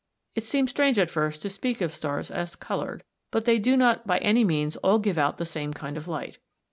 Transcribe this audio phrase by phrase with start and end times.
[0.33, 4.07] It seems strange at first to speak of stars as coloured, but they do not
[4.07, 6.39] by any means all give out the same kind of light.